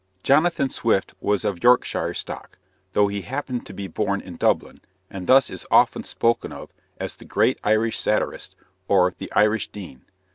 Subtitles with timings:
[0.23, 2.57] Jonathan Swift was of Yorkshire stock,
[2.93, 4.81] though he happened to be born in Dublin,
[5.11, 8.55] and thus is often spoken of as "the great Irish satirist,"
[8.87, 10.03] or "the Irish dean."